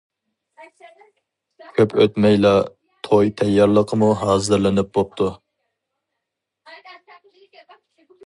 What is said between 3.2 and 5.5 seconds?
تەييارلىقىمۇ ھازىرلىنىپ بوپتۇ.